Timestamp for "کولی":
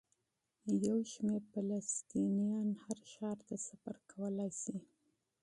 4.11-4.49